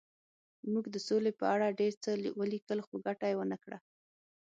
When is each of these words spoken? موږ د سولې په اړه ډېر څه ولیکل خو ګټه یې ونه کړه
موږ 0.71 0.85
د 0.93 0.97
سولې 1.07 1.31
په 1.39 1.45
اړه 1.53 1.75
ډېر 1.79 1.93
څه 2.03 2.09
ولیکل 2.41 2.79
خو 2.87 2.93
ګټه 3.05 3.25
یې 3.29 3.35
ونه 3.37 3.57
کړه 3.63 3.77